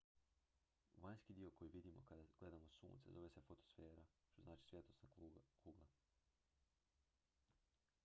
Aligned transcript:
"vanjski 1.03 1.33
dio 1.33 1.51
koji 1.51 1.69
vidimo 1.73 2.01
kada 2.09 2.23
gledamo 2.39 2.69
sunce 2.79 3.11
zove 3.11 3.29
se 3.29 3.41
fotosfera 3.41 4.05
što 4.25 4.41
znači 4.41 4.67
"svjetlosna 4.67 5.09
kugla"". 5.63 5.87